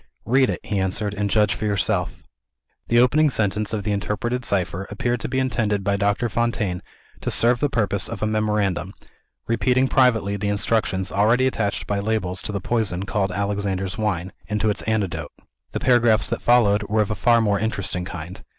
[0.25, 2.23] "Read it," he answered; "and judge for yourself."
[2.87, 6.81] The opening sentence of the interpreted cipher appeared to be intended by Doctor Fontaine
[7.19, 8.95] to serve the purpose of a memorandum;
[9.45, 14.59] repeating privately the instructions already attached by labels to the poison called "Alexander's Wine," and
[14.59, 15.31] to its antidote.
[15.71, 18.43] The paragraphs that followed were of a far more interesting kind.